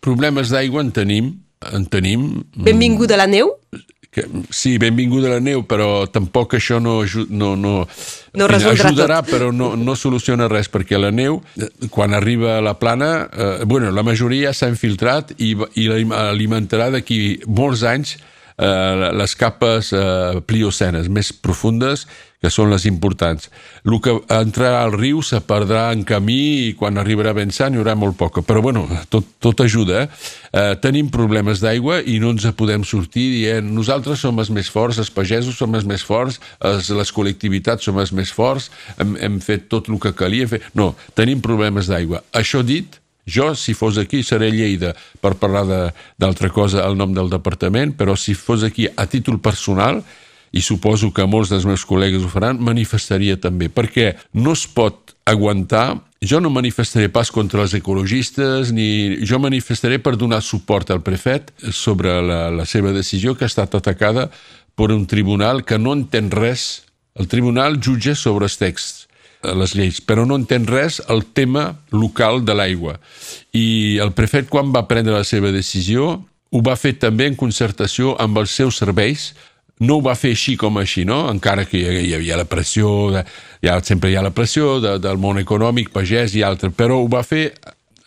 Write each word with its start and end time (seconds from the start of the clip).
Problemes 0.00 0.52
d'aigua 0.52 0.84
en 0.84 0.90
tenim, 0.96 1.32
en 1.72 1.86
tenim... 1.92 2.28
Benvinguda 2.56 3.18
la 3.20 3.28
neu? 3.30 3.52
Que, 4.10 4.24
sí, 4.50 4.72
benvinguda 4.82 5.28
la 5.30 5.38
neu, 5.44 5.62
però 5.70 6.08
tampoc 6.10 6.56
això 6.58 6.80
no, 6.82 6.96
no, 7.28 7.52
no, 7.54 7.74
no 8.34 8.48
ajudarà, 8.50 9.20
tot. 9.22 9.30
però 9.30 9.52
no, 9.54 9.74
no 9.78 9.94
soluciona 9.94 10.48
res, 10.50 10.66
perquè 10.72 10.98
la 10.98 11.12
neu, 11.14 11.38
quan 11.94 12.16
arriba 12.18 12.56
a 12.56 12.64
la 12.64 12.74
plana, 12.80 13.12
eh, 13.30 13.52
bueno, 13.70 13.92
la 13.94 14.02
majoria 14.02 14.50
s'ha 14.56 14.72
infiltrat 14.72 15.36
i, 15.38 15.52
i 15.78 15.86
alimentarà 15.92 16.90
d'aquí 16.96 17.20
molts 17.46 17.86
anys 17.86 18.16
eh, 18.60 19.10
les 19.16 19.36
capes 19.40 19.92
eh, 19.96 20.40
pliocenes 20.46 21.08
més 21.08 21.32
profundes, 21.32 22.06
que 22.40 22.48
són 22.48 22.70
les 22.72 22.86
importants. 22.88 23.50
El 23.84 23.98
que 24.00 24.14
entrarà 24.32 24.80
al 24.86 24.94
riu 24.94 25.20
se 25.24 25.42
perdrà 25.44 25.90
en 25.92 26.06
camí 26.08 26.40
i 26.70 26.70
quan 26.78 26.96
arribarà 27.00 27.34
ben 27.36 27.52
sant 27.52 27.76
hi 27.76 27.80
haurà 27.80 27.94
molt 28.00 28.16
poca. 28.20 28.42
Però 28.46 28.62
bueno, 28.64 28.86
tot, 29.12 29.28
tot 29.44 29.60
ajuda. 29.60 30.04
Eh? 30.04 30.30
Eh, 30.50 30.70
tenim 30.80 31.10
problemes 31.12 31.60
d'aigua 31.60 32.00
i 32.00 32.16
no 32.22 32.32
ens 32.32 32.48
podem 32.56 32.84
sortir 32.88 33.26
dient 33.34 33.68
nosaltres 33.76 34.24
som 34.24 34.40
els 34.40 34.52
més 34.56 34.72
forts, 34.72 34.98
els 35.02 35.12
pagesos 35.12 35.60
som 35.60 35.76
els 35.76 35.84
més 35.88 36.04
forts, 36.06 36.40
els, 36.64 36.88
les 36.96 37.12
col·lectivitats 37.12 37.84
som 37.84 38.00
els 38.00 38.14
més 38.16 38.32
forts, 38.32 38.70
hem, 38.96 39.14
hem 39.20 39.36
fet 39.44 39.68
tot 39.68 39.92
el 39.92 40.00
que 40.00 40.16
calia 40.16 40.48
fer. 40.48 40.64
No, 40.72 40.94
tenim 41.18 41.44
problemes 41.44 41.92
d'aigua. 41.92 42.24
Això 42.40 42.64
dit, 42.64 42.99
jo, 43.30 43.52
si 43.54 43.74
fos 43.78 43.98
aquí, 44.00 44.24
seré 44.26 44.50
Lleida 44.50 44.94
per 45.22 45.36
parlar 45.40 45.64
d'altra 46.18 46.50
cosa 46.50 46.84
al 46.84 46.98
nom 46.98 47.14
del 47.14 47.30
departament, 47.30 47.94
però 47.96 48.16
si 48.18 48.34
fos 48.34 48.64
aquí 48.66 48.88
a 48.90 49.06
títol 49.06 49.40
personal, 49.40 50.02
i 50.50 50.60
suposo 50.66 51.12
que 51.14 51.26
molts 51.30 51.52
dels 51.52 51.66
meus 51.68 51.84
col·legues 51.86 52.24
ho 52.26 52.30
faran, 52.30 52.58
manifestaria 52.58 53.38
també, 53.38 53.70
perquè 53.70 54.16
no 54.34 54.56
es 54.58 54.66
pot 54.66 55.14
aguantar 55.30 56.00
jo 56.20 56.36
no 56.40 56.50
manifestaré 56.52 57.08
pas 57.08 57.30
contra 57.32 57.62
els 57.64 57.72
ecologistes, 57.72 58.74
ni 58.76 59.24
jo 59.24 59.38
manifestaré 59.40 59.96
per 60.04 60.18
donar 60.20 60.42
suport 60.44 60.90
al 60.92 61.00
prefet 61.00 61.48
sobre 61.72 62.18
la, 62.20 62.50
la 62.52 62.66
seva 62.68 62.92
decisió 62.92 63.32
que 63.32 63.46
ha 63.46 63.52
estat 63.52 63.78
atacada 63.78 64.26
per 64.76 64.90
un 64.92 65.06
tribunal 65.08 65.64
que 65.64 65.78
no 65.80 65.94
entén 65.96 66.28
res. 66.34 66.84
El 67.16 67.24
tribunal 67.28 67.80
jutja 67.80 68.12
sobre 68.12 68.50
els 68.50 68.58
texts 68.60 69.06
les 69.42 69.74
lleis, 69.76 70.00
però 70.04 70.26
no 70.28 70.36
entén 70.36 70.66
res 70.68 71.00
el 71.08 71.24
tema 71.36 71.80
local 71.92 72.44
de 72.44 72.56
l'aigua. 72.56 72.98
I 73.56 73.98
el 74.02 74.12
prefet, 74.16 74.50
quan 74.52 74.72
va 74.74 74.86
prendre 74.88 75.16
la 75.16 75.24
seva 75.24 75.52
decisió, 75.54 76.18
ho 76.50 76.60
va 76.66 76.76
fer 76.76 76.96
també 76.98 77.28
en 77.30 77.38
concertació 77.38 78.16
amb 78.20 78.40
els 78.42 78.52
seus 78.56 78.80
serveis, 78.82 79.30
no 79.80 79.96
ho 79.96 80.04
va 80.04 80.16
fer 80.18 80.34
així 80.34 80.56
com 80.60 80.76
així, 80.76 81.06
no? 81.08 81.22
encara 81.32 81.64
que 81.64 81.80
hi 81.80 82.12
havia 82.12 82.36
la 82.36 82.44
pressió, 82.44 83.10
de, 83.14 83.24
ja, 83.64 83.78
sempre 83.84 84.10
hi 84.10 84.16
ha 84.18 84.24
la 84.26 84.34
pressió 84.36 84.76
de, 84.82 84.98
del 85.00 85.20
món 85.20 85.40
econòmic, 85.40 85.88
pagès 85.94 86.36
i 86.36 86.44
altre, 86.44 86.68
però 86.68 87.00
ho 87.00 87.08
va 87.08 87.22
fer 87.24 87.46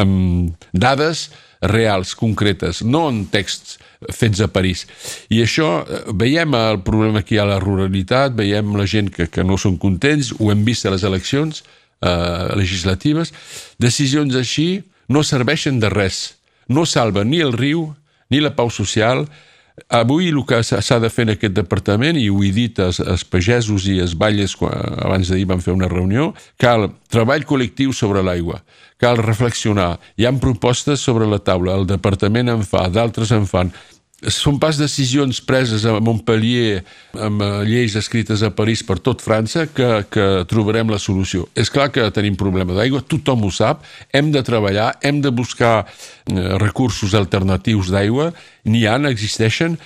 amb 0.00 0.56
dades 0.72 1.28
reals, 1.60 2.14
concretes, 2.16 2.82
no 2.82 3.08
en 3.10 3.24
texts 3.28 3.78
fets 4.16 4.40
a 4.40 4.48
París. 4.48 4.86
I 5.28 5.42
això, 5.44 5.84
eh, 5.84 6.02
veiem 6.12 6.54
el 6.56 6.80
problema 6.86 7.22
que 7.22 7.34
hi 7.34 7.38
ha 7.38 7.44
a 7.44 7.52
la 7.52 7.60
ruralitat, 7.60 8.34
veiem 8.34 8.76
la 8.76 8.86
gent 8.86 9.10
que, 9.12 9.28
que 9.28 9.44
no 9.44 9.58
són 9.58 9.76
contents, 9.78 10.32
ho 10.38 10.50
hem 10.50 10.64
vist 10.64 10.86
a 10.86 10.94
les 10.94 11.04
eleccions 11.04 11.62
eh, 12.00 12.56
legislatives, 12.56 13.34
decisions 13.78 14.34
així 14.36 14.82
no 15.08 15.22
serveixen 15.22 15.80
de 15.80 15.90
res, 15.92 16.36
no 16.68 16.86
salven 16.86 17.30
ni 17.30 17.40
el 17.44 17.52
riu, 17.52 17.90
ni 18.30 18.40
la 18.40 18.54
pau 18.56 18.70
social, 18.70 19.26
Avui 19.88 20.28
el 20.28 20.40
que 20.46 20.60
s'ha 20.66 20.98
de 21.00 21.10
fer 21.12 21.24
en 21.28 21.34
aquest 21.34 21.54
departament, 21.56 22.18
i 22.18 22.28
ho 22.30 22.42
he 22.44 22.50
dit 22.54 22.78
als, 22.82 23.00
als 23.00 23.24
pagesos 23.24 23.86
i 23.88 24.00
als 24.02 24.16
balles 24.18 24.56
quan, 24.58 24.74
abans 25.00 25.30
d'ahir 25.30 25.46
vam 25.50 25.62
fer 25.64 25.74
una 25.76 25.88
reunió, 25.90 26.32
cal 26.60 26.90
treball 27.10 27.46
col·lectiu 27.48 27.94
sobre 27.96 28.24
l'aigua, 28.26 28.60
cal 29.00 29.20
reflexionar. 29.22 29.94
Hi 30.18 30.28
han 30.28 30.42
propostes 30.42 31.00
sobre 31.00 31.28
la 31.30 31.40
taula, 31.40 31.78
el 31.78 31.88
departament 31.88 32.52
en 32.52 32.66
fa, 32.66 32.88
d'altres 32.92 33.32
en 33.36 33.48
fan 33.48 33.72
són 34.28 34.58
pas 34.60 34.76
decisions 34.76 35.40
preses 35.40 35.86
a 35.88 35.94
Montpellier 36.04 36.82
amb 37.16 37.40
eh, 37.40 37.50
lleis 37.68 37.94
escrites 37.96 38.42
a 38.44 38.50
París 38.52 38.82
per 38.84 38.98
tot 39.00 39.22
França 39.24 39.64
que, 39.72 39.88
que 40.12 40.26
trobarem 40.50 40.90
la 40.92 41.00
solució. 41.00 41.46
És 41.56 41.72
clar 41.72 41.88
que 41.94 42.10
tenim 42.12 42.36
problema 42.36 42.76
d'aigua, 42.76 43.00
tothom 43.00 43.46
ho 43.48 43.52
sap, 43.54 43.86
hem 44.12 44.28
de 44.34 44.42
treballar, 44.44 44.92
hem 45.00 45.22
de 45.24 45.32
buscar 45.32 45.86
eh, 45.86 46.52
recursos 46.60 47.16
alternatius 47.16 47.88
d'aigua, 47.94 48.30
n'hi 48.68 48.84
han, 48.90 49.08
existeixen, 49.08 49.78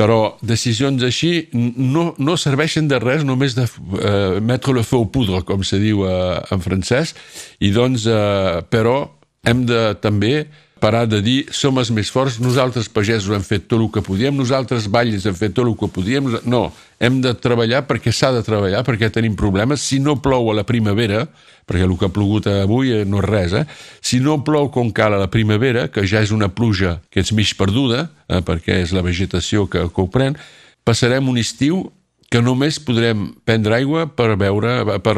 però 0.00 0.36
decisions 0.44 1.02
així 1.04 1.50
no, 1.52 2.14
no 2.16 2.36
serveixen 2.40 2.88
de 2.88 3.00
res, 3.00 3.24
només 3.24 3.56
de 3.56 3.66
eh, 3.66 4.40
mettre 4.44 4.76
le 4.76 4.84
feu 4.86 5.06
poudre, 5.12 5.42
com 5.48 5.64
se 5.64 5.80
diu 5.80 6.06
eh, 6.08 6.40
en 6.52 6.64
francès, 6.64 7.14
i 7.60 7.72
doncs, 7.74 8.06
eh, 8.08 8.60
però 8.72 9.02
hem 9.48 9.64
de 9.68 9.82
també 10.00 10.34
parar 10.80 11.04
de 11.06 11.20
dir 11.22 11.38
som 11.54 11.76
els 11.78 11.90
més 11.94 12.08
forts, 12.10 12.38
nosaltres 12.40 12.88
pagesos 12.88 13.30
hem 13.36 13.44
fet 13.44 13.68
tot 13.68 13.78
el 13.80 13.90
que 13.92 14.02
podíem, 14.04 14.34
nosaltres 14.36 14.88
balles 14.90 15.26
hem 15.28 15.36
fet 15.36 15.54
tot 15.56 15.68
el 15.68 15.76
que 15.78 15.88
podíem. 15.92 16.32
No, 16.48 16.70
hem 16.98 17.20
de 17.24 17.34
treballar 17.36 17.84
perquè 17.88 18.12
s'ha 18.12 18.32
de 18.34 18.42
treballar, 18.46 18.82
perquè 18.86 19.10
tenim 19.12 19.36
problemes. 19.38 19.84
Si 19.84 20.00
no 20.02 20.16
plou 20.24 20.50
a 20.50 20.56
la 20.58 20.66
primavera, 20.68 21.26
perquè 21.68 21.86
el 21.86 21.94
que 22.00 22.08
ha 22.08 22.14
plogut 22.14 22.48
avui 22.50 22.94
eh, 22.96 23.04
no 23.06 23.20
és 23.22 23.28
res, 23.28 23.54
eh? 23.60 23.64
si 24.02 24.18
no 24.24 24.40
plou 24.46 24.72
com 24.74 24.90
cal 24.92 25.14
a 25.14 25.20
la 25.20 25.30
primavera, 25.30 25.86
que 25.92 26.06
ja 26.08 26.24
és 26.24 26.32
una 26.34 26.50
pluja 26.50 26.98
que 27.12 27.22
és 27.22 27.30
mig 27.36 27.54
perduda, 27.60 28.08
eh, 28.26 28.40
perquè 28.42 28.80
és 28.82 28.96
la 28.96 29.04
vegetació 29.06 29.68
que, 29.70 29.86
que 29.86 30.02
ho 30.02 30.10
pren, 30.10 30.38
passarem 30.84 31.28
un 31.30 31.38
estiu 31.38 31.84
que 32.30 32.40
només 32.42 32.78
podrem 32.78 33.30
prendre 33.44 33.74
aigua 33.74 34.06
per 34.14 34.36
beure, 34.38 34.98
per 35.02 35.14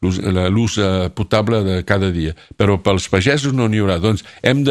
l'ús 0.00 0.78
eh, 0.78 1.08
potable 1.14 1.62
de 1.66 1.78
cada 1.86 2.12
dia. 2.14 2.36
Però 2.56 2.78
pels 2.82 3.08
pagesos 3.10 3.54
no 3.54 3.66
n'hi 3.68 3.82
haurà. 3.82 3.98
Doncs 4.02 4.22
hem 4.42 4.62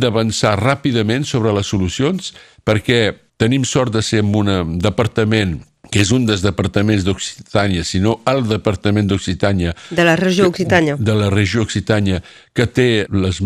d'avançar 0.00 0.56
ràpidament 0.60 1.28
sobre 1.28 1.52
les 1.56 1.68
solucions 1.68 2.32
perquè 2.64 3.12
tenim 3.40 3.64
sort 3.64 3.92
de 3.92 4.02
ser 4.04 4.24
en 4.24 4.32
un 4.36 4.78
departament 4.80 5.58
que 5.90 6.00
és 6.04 6.12
un 6.14 6.24
dels 6.26 6.42
departaments 6.44 7.02
d'Occitània, 7.04 7.82
sinó 7.84 8.18
el 8.30 8.44
departament 8.48 9.08
d'Occitània... 9.10 9.74
De 9.90 10.06
la 10.06 10.14
regió 10.18 10.46
Occitània. 10.50 10.96
De 10.96 11.16
la 11.18 11.30
regió 11.34 11.64
Occitània, 11.66 12.22
que 12.54 12.66
té 12.70 12.88
les, 13.10 13.40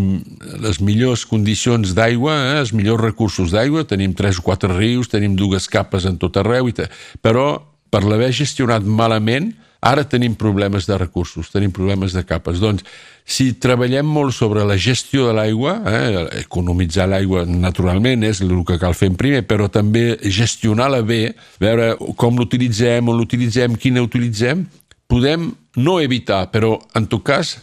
les 0.61 0.81
millors 0.85 1.25
condicions 1.29 1.95
d'aigua, 1.97 2.37
eh, 2.53 2.59
els 2.61 2.75
millors 2.77 3.01
recursos 3.01 3.55
d'aigua, 3.55 3.87
tenim 3.89 4.13
tres 4.17 4.43
o 4.43 4.47
quatre 4.47 4.71
rius, 4.77 5.09
tenim 5.13 5.39
dues 5.41 5.71
capes 5.73 6.05
en 6.11 6.21
tot 6.21 6.37
arreu, 6.41 6.69
i 6.69 6.77
però 7.25 7.49
per 7.91 8.03
l'haver 8.05 8.33
gestionat 8.35 8.85
malament, 8.85 9.53
Ara 9.85 10.07
tenim 10.09 10.33
problemes 10.33 10.87
de 10.89 10.97
recursos, 10.97 11.51
tenim 11.53 11.73
problemes 11.75 12.15
de 12.17 12.23
capes. 12.25 12.57
Doncs, 12.63 12.87
si 13.25 13.51
treballem 13.61 14.09
molt 14.09 14.33
sobre 14.33 14.65
la 14.65 14.79
gestió 14.81 15.27
de 15.29 15.35
l'aigua, 15.37 15.75
eh, 15.85 16.23
economitzar 16.41 17.05
l'aigua 17.09 17.45
naturalment 17.45 18.25
és 18.25 18.41
el 18.41 18.55
que 18.65 18.79
cal 18.81 18.97
fer 18.97 19.11
en 19.13 19.19
primer, 19.21 19.43
però 19.45 19.69
també 19.69 20.17
gestionar-la 20.25 21.03
bé, 21.03 21.35
veure 21.61 21.95
com 22.17 22.41
l'utilitzem, 22.41 23.09
on 23.09 23.21
l'utilitzem, 23.21 23.77
quina 23.77 24.05
utilitzem, 24.05 24.65
podem 25.07 25.51
no 25.77 25.99
evitar, 26.01 26.47
però 26.51 26.79
en 26.97 27.07
tot 27.07 27.25
cas 27.27 27.59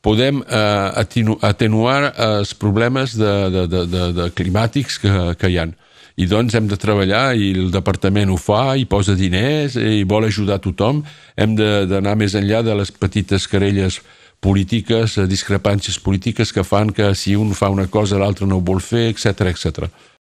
podem 0.00 0.40
eh, 0.40 1.04
atenuar 1.42 2.14
els 2.16 2.54
problemes 2.54 3.16
de, 3.18 3.34
de, 3.52 3.66
de, 3.68 3.84
de, 3.92 4.06
de 4.22 4.30
climàtics 4.32 5.00
que, 5.02 5.14
que 5.36 5.52
hi 5.52 5.58
ha 5.60 5.68
i 6.18 6.26
doncs 6.26 6.56
hem 6.58 6.66
de 6.66 6.76
treballar 6.80 7.36
i 7.38 7.52
el 7.54 7.70
departament 7.70 8.32
ho 8.34 8.36
fa 8.42 8.74
i 8.74 8.88
posa 8.90 9.14
diners 9.14 9.76
i 9.78 10.02
vol 10.08 10.26
ajudar 10.26 10.58
tothom. 10.62 11.04
Hem 11.38 11.54
d'anar 11.58 12.16
més 12.18 12.34
enllà 12.34 12.64
de 12.66 12.74
les 12.74 12.90
petites 12.90 13.46
querelles 13.46 14.00
polítiques, 14.42 15.14
discrepàncies 15.30 15.98
polítiques 16.02 16.50
que 16.54 16.66
fan 16.66 16.90
que 16.94 17.12
si 17.14 17.36
un 17.38 17.54
fa 17.54 17.70
una 17.70 17.86
cosa 17.86 18.18
l'altre 18.18 18.46
no 18.46 18.58
ho 18.58 18.66
vol 18.66 18.82
fer, 18.82 19.08
etc 19.12 19.52
etc. 19.52 19.86